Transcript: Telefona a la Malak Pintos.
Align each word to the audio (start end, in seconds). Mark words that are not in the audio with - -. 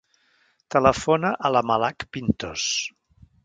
Telefona 0.75 1.31
a 1.49 1.53
la 1.57 1.63
Malak 1.73 2.09
Pintos. 2.19 2.69